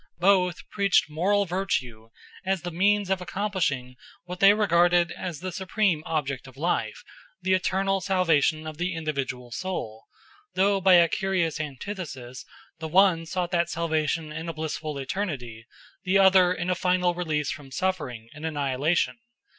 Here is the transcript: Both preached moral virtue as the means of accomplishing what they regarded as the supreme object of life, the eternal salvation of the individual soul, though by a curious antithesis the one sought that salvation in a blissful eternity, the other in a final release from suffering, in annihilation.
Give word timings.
Both 0.17 0.67
preached 0.71 1.11
moral 1.11 1.45
virtue 1.45 2.09
as 2.43 2.63
the 2.63 2.71
means 2.71 3.11
of 3.11 3.21
accomplishing 3.21 3.97
what 4.23 4.39
they 4.39 4.51
regarded 4.51 5.11
as 5.11 5.41
the 5.41 5.51
supreme 5.51 6.01
object 6.07 6.47
of 6.47 6.57
life, 6.57 7.03
the 7.43 7.53
eternal 7.53 8.01
salvation 8.01 8.65
of 8.65 8.79
the 8.79 8.95
individual 8.95 9.51
soul, 9.51 10.05
though 10.55 10.81
by 10.81 10.95
a 10.95 11.07
curious 11.07 11.59
antithesis 11.59 12.45
the 12.79 12.87
one 12.87 13.27
sought 13.27 13.51
that 13.51 13.69
salvation 13.69 14.31
in 14.31 14.49
a 14.49 14.53
blissful 14.53 14.97
eternity, 14.97 15.67
the 16.03 16.17
other 16.17 16.51
in 16.51 16.71
a 16.71 16.73
final 16.73 17.13
release 17.13 17.51
from 17.51 17.69
suffering, 17.69 18.27
in 18.33 18.43
annihilation. 18.43 19.19